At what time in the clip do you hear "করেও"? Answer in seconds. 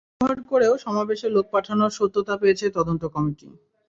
0.51-0.73